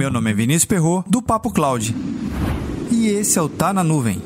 Meu 0.00 0.10
nome 0.10 0.30
é 0.30 0.32
Vinícius 0.32 0.64
Perro 0.64 1.04
do 1.06 1.20
Papo 1.20 1.52
Cloud. 1.52 1.94
E 2.90 3.08
esse 3.08 3.38
é 3.38 3.42
o 3.42 3.50
Tá 3.50 3.70
na 3.70 3.84
Nuvem. 3.84 4.22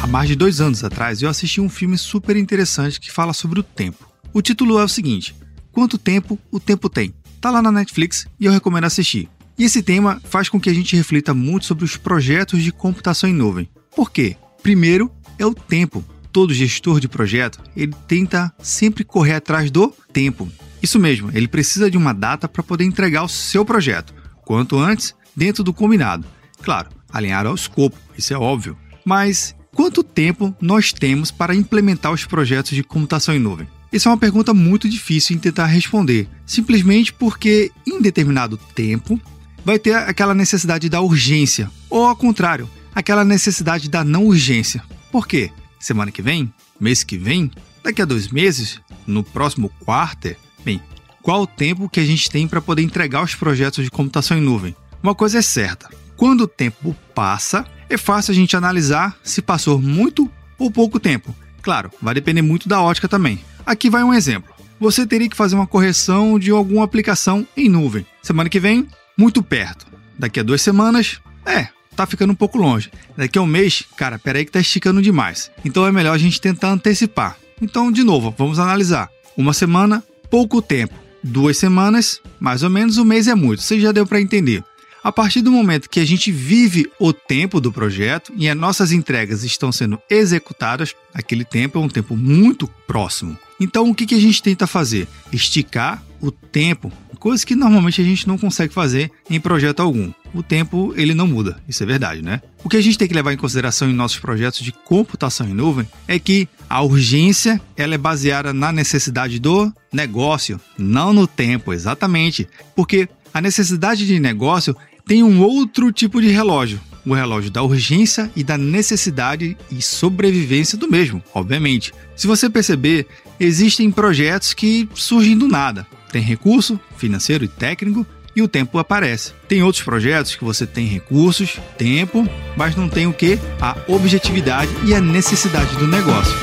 Há 0.00 0.06
mais 0.06 0.28
de 0.28 0.36
dois 0.36 0.60
anos 0.60 0.84
atrás, 0.84 1.20
eu 1.20 1.28
assisti 1.28 1.60
um 1.60 1.68
filme 1.68 1.98
super 1.98 2.36
interessante 2.36 3.00
que 3.00 3.10
fala 3.10 3.32
sobre 3.32 3.58
o 3.58 3.64
tempo. 3.64 4.08
O 4.32 4.40
título 4.40 4.78
é 4.78 4.84
o 4.84 4.88
seguinte: 4.88 5.34
Quanto 5.72 5.98
tempo 5.98 6.38
o 6.52 6.60
tempo 6.60 6.88
tem? 6.88 7.12
Tá 7.40 7.50
lá 7.50 7.60
na 7.60 7.72
Netflix 7.72 8.28
e 8.38 8.46
eu 8.46 8.52
recomendo 8.52 8.84
assistir. 8.84 9.28
E 9.56 9.64
esse 9.64 9.82
tema 9.82 10.20
faz 10.24 10.48
com 10.48 10.60
que 10.60 10.68
a 10.68 10.74
gente 10.74 10.96
reflita 10.96 11.32
muito 11.32 11.66
sobre 11.66 11.84
os 11.84 11.96
projetos 11.96 12.62
de 12.62 12.72
computação 12.72 13.30
em 13.30 13.32
nuvem. 13.32 13.68
Por 13.94 14.10
quê? 14.10 14.36
Primeiro 14.62 15.10
é 15.38 15.46
o 15.46 15.54
tempo. 15.54 16.04
Todo 16.32 16.52
gestor 16.52 16.98
de 16.98 17.06
projeto, 17.06 17.60
ele 17.76 17.94
tenta 18.08 18.52
sempre 18.58 19.04
correr 19.04 19.34
atrás 19.34 19.70
do 19.70 19.94
tempo. 20.12 20.50
Isso 20.82 20.98
mesmo, 20.98 21.30
ele 21.32 21.46
precisa 21.46 21.88
de 21.88 21.96
uma 21.96 22.12
data 22.12 22.48
para 22.48 22.62
poder 22.62 22.84
entregar 22.84 23.22
o 23.22 23.28
seu 23.28 23.64
projeto, 23.64 24.12
quanto 24.44 24.76
antes, 24.76 25.14
dentro 25.36 25.62
do 25.62 25.72
combinado. 25.72 26.26
Claro, 26.60 26.90
alinhar 27.12 27.46
ao 27.46 27.54
escopo, 27.54 27.96
isso 28.18 28.34
é 28.34 28.36
óbvio. 28.36 28.76
Mas 29.04 29.54
quanto 29.72 30.02
tempo 30.02 30.54
nós 30.60 30.92
temos 30.92 31.30
para 31.30 31.54
implementar 31.54 32.12
os 32.12 32.24
projetos 32.24 32.72
de 32.72 32.82
computação 32.82 33.34
em 33.34 33.38
nuvem? 33.38 33.68
Essa 33.92 34.08
é 34.08 34.10
uma 34.10 34.18
pergunta 34.18 34.52
muito 34.52 34.88
difícil 34.88 35.36
em 35.36 35.38
tentar 35.38 35.66
responder, 35.66 36.28
simplesmente 36.44 37.12
porque 37.12 37.70
em 37.86 38.02
determinado 38.02 38.56
tempo 38.74 39.20
vai 39.64 39.78
ter 39.78 39.94
aquela 39.94 40.34
necessidade 40.34 40.88
da 40.88 41.00
urgência, 41.00 41.70
ou 41.88 42.04
ao 42.06 42.14
contrário, 42.14 42.68
aquela 42.94 43.24
necessidade 43.24 43.88
da 43.88 44.04
não 44.04 44.26
urgência. 44.26 44.82
Por 45.10 45.26
quê? 45.26 45.50
Semana 45.80 46.10
que 46.10 46.22
vem? 46.22 46.52
Mês 46.78 47.02
que 47.02 47.16
vem? 47.16 47.50
Daqui 47.82 48.02
a 48.02 48.04
dois 48.04 48.28
meses? 48.28 48.80
No 49.06 49.22
próximo 49.22 49.70
quarto? 49.84 50.34
Bem, 50.64 50.80
qual 51.22 51.42
o 51.42 51.46
tempo 51.46 51.88
que 51.88 52.00
a 52.00 52.04
gente 52.04 52.30
tem 52.30 52.46
para 52.46 52.60
poder 52.60 52.82
entregar 52.82 53.22
os 53.22 53.34
projetos 53.34 53.84
de 53.84 53.90
computação 53.90 54.36
em 54.36 54.40
nuvem? 54.40 54.76
Uma 55.02 55.14
coisa 55.14 55.38
é 55.38 55.42
certa: 55.42 55.88
quando 56.16 56.42
o 56.42 56.48
tempo 56.48 56.94
passa, 57.14 57.64
é 57.88 57.96
fácil 57.96 58.32
a 58.32 58.34
gente 58.34 58.56
analisar 58.56 59.16
se 59.22 59.42
passou 59.42 59.80
muito 59.80 60.30
ou 60.58 60.70
pouco 60.70 61.00
tempo. 61.00 61.34
Claro, 61.62 61.90
vai 62.00 62.14
depender 62.14 62.42
muito 62.42 62.68
da 62.68 62.80
ótica 62.80 63.08
também. 63.08 63.38
Aqui 63.64 63.88
vai 63.88 64.02
um 64.02 64.12
exemplo. 64.12 64.52
Você 64.78 65.06
teria 65.06 65.28
que 65.28 65.36
fazer 65.36 65.54
uma 65.54 65.66
correção 65.66 66.38
de 66.38 66.50
alguma 66.50 66.84
aplicação 66.84 67.46
em 67.56 67.68
nuvem. 67.68 68.04
Semana 68.22 68.50
que 68.50 68.60
vem, 68.60 68.86
muito 69.16 69.42
perto. 69.42 69.86
Daqui 70.18 70.40
a 70.40 70.42
duas 70.42 70.62
semanas, 70.62 71.20
é, 71.44 71.68
tá 71.94 72.06
ficando 72.06 72.32
um 72.32 72.36
pouco 72.36 72.58
longe. 72.58 72.90
Daqui 73.16 73.38
a 73.38 73.42
um 73.42 73.46
mês, 73.46 73.84
cara, 73.96 74.18
peraí 74.18 74.44
que 74.44 74.52
tá 74.52 74.60
esticando 74.60 75.02
demais. 75.02 75.50
Então 75.64 75.86
é 75.86 75.92
melhor 75.92 76.14
a 76.14 76.18
gente 76.18 76.40
tentar 76.40 76.70
antecipar. 76.70 77.36
Então, 77.60 77.90
de 77.90 78.02
novo, 78.04 78.34
vamos 78.36 78.58
analisar. 78.58 79.08
Uma 79.36 79.52
semana, 79.52 80.02
pouco 80.30 80.60
tempo. 80.60 80.94
Duas 81.22 81.56
semanas, 81.56 82.20
mais 82.38 82.62
ou 82.62 82.70
menos, 82.70 82.98
um 82.98 83.04
mês 83.04 83.28
é 83.28 83.34
muito. 83.34 83.62
Você 83.62 83.80
já 83.80 83.92
deu 83.92 84.06
para 84.06 84.20
entender. 84.20 84.62
A 85.04 85.12
partir 85.12 85.42
do 85.42 85.52
momento 85.52 85.90
que 85.90 86.00
a 86.00 86.04
gente 86.06 86.32
vive 86.32 86.90
o 86.98 87.12
tempo 87.12 87.60
do 87.60 87.70
projeto 87.70 88.32
e 88.38 88.48
as 88.48 88.56
nossas 88.56 88.90
entregas 88.90 89.44
estão 89.44 89.70
sendo 89.70 90.00
executadas, 90.08 90.94
aquele 91.12 91.44
tempo 91.44 91.78
é 91.78 91.82
um 91.82 91.90
tempo 91.90 92.16
muito 92.16 92.66
próximo. 92.86 93.36
Então, 93.60 93.90
o 93.90 93.94
que, 93.94 94.14
a 94.14 94.18
gente 94.18 94.42
tenta 94.42 94.66
fazer? 94.66 95.06
Esticar 95.30 96.02
o 96.22 96.30
tempo, 96.30 96.90
coisa 97.18 97.44
que 97.44 97.54
normalmente 97.54 98.00
a 98.00 98.04
gente 98.04 98.26
não 98.26 98.38
consegue 98.38 98.72
fazer 98.72 99.10
em 99.28 99.38
projeto 99.38 99.80
algum. 99.80 100.10
O 100.32 100.42
tempo 100.42 100.94
ele 100.96 101.12
não 101.12 101.26
muda, 101.26 101.62
isso 101.68 101.82
é 101.82 101.86
verdade, 101.86 102.22
né? 102.22 102.40
O 102.64 102.68
que 102.70 102.76
a 102.78 102.80
gente 102.80 102.96
tem 102.96 103.06
que 103.06 103.14
levar 103.14 103.34
em 103.34 103.36
consideração 103.36 103.90
em 103.90 103.94
nossos 103.94 104.18
projetos 104.18 104.60
de 104.60 104.72
computação 104.72 105.46
em 105.46 105.52
nuvem 105.52 105.86
é 106.08 106.18
que 106.18 106.48
a 106.68 106.80
urgência 106.80 107.60
ela 107.76 107.94
é 107.94 107.98
baseada 107.98 108.54
na 108.54 108.72
necessidade 108.72 109.38
do 109.38 109.70
negócio, 109.92 110.58
não 110.78 111.12
no 111.12 111.26
tempo, 111.26 111.74
exatamente. 111.74 112.48
Porque 112.74 113.06
a 113.34 113.40
necessidade 113.40 114.06
de 114.06 114.18
negócio 114.18 114.76
tem 115.06 115.22
um 115.22 115.42
outro 115.42 115.92
tipo 115.92 116.20
de 116.20 116.28
relógio, 116.28 116.80
o 117.04 117.14
relógio 117.14 117.50
da 117.50 117.62
urgência 117.62 118.30
e 118.34 118.42
da 118.42 118.56
necessidade 118.56 119.56
e 119.70 119.82
sobrevivência 119.82 120.78
do 120.78 120.88
mesmo, 120.88 121.22
obviamente. 121.34 121.92
Se 122.16 122.26
você 122.26 122.48
perceber, 122.48 123.06
existem 123.38 123.90
projetos 123.90 124.54
que 124.54 124.88
surgem 124.94 125.36
do 125.36 125.46
nada. 125.46 125.86
Tem 126.10 126.22
recurso 126.22 126.80
financeiro 126.96 127.44
e 127.44 127.48
técnico 127.48 128.06
e 128.34 128.42
o 128.42 128.48
tempo 128.48 128.78
aparece. 128.78 129.32
Tem 129.46 129.62
outros 129.62 129.84
projetos 129.84 130.34
que 130.34 130.44
você 130.44 130.66
tem 130.66 130.86
recursos, 130.86 131.60
tempo, 131.76 132.28
mas 132.56 132.74
não 132.74 132.88
tem 132.88 133.06
o 133.06 133.12
que? 133.12 133.38
A 133.60 133.76
objetividade 133.88 134.70
e 134.84 134.94
a 134.94 135.00
necessidade 135.00 135.76
do 135.76 135.86
negócio. 135.86 136.34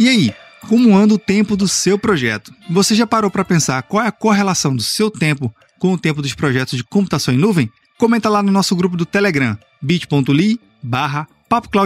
E 0.00 0.08
aí, 0.08 0.34
como 0.66 0.96
anda 0.96 1.12
o 1.12 1.18
tempo 1.18 1.54
do 1.54 1.68
seu 1.68 1.98
projeto? 1.98 2.54
Você 2.70 2.94
já 2.94 3.06
parou 3.06 3.30
para 3.30 3.44
pensar 3.44 3.82
qual 3.82 4.02
é 4.02 4.08
a 4.08 4.12
correlação 4.12 4.74
do 4.74 4.82
seu 4.82 5.10
tempo 5.10 5.54
com 5.78 5.92
o 5.92 5.98
tempo 5.98 6.22
dos 6.22 6.32
projetos 6.32 6.78
de 6.78 6.82
computação 6.82 7.34
em 7.34 7.36
nuvem? 7.36 7.70
Comenta 7.98 8.30
lá 8.30 8.42
no 8.42 8.50
nosso 8.50 8.74
grupo 8.74 8.96
do 8.96 9.04
Telegram, 9.04 9.58
bit.ly 9.82 10.58
barra 10.82 11.28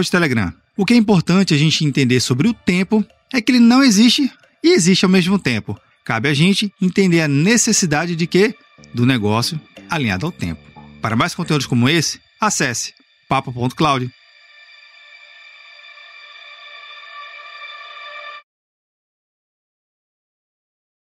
Telegram. 0.09 0.53
O 0.77 0.85
que 0.85 0.93
é 0.93 0.95
importante 0.95 1.53
a 1.53 1.57
gente 1.57 1.83
entender 1.83 2.21
sobre 2.21 2.47
o 2.47 2.53
tempo 2.53 3.05
é 3.33 3.41
que 3.41 3.51
ele 3.51 3.59
não 3.59 3.83
existe 3.83 4.31
e 4.63 4.69
existe 4.69 5.03
ao 5.03 5.11
mesmo 5.11 5.37
tempo. 5.37 5.77
Cabe 6.05 6.29
a 6.29 6.33
gente 6.33 6.71
entender 6.81 7.19
a 7.19 7.27
necessidade 7.27 8.15
de 8.15 8.25
quê? 8.25 8.55
Do 8.93 9.05
negócio 9.05 9.59
alinhado 9.89 10.25
ao 10.25 10.31
tempo. 10.31 10.61
Para 11.01 11.17
mais 11.17 11.35
conteúdos 11.35 11.67
como 11.67 11.89
esse, 11.89 12.21
acesse 12.39 12.93
papo.cloud. 13.27 14.09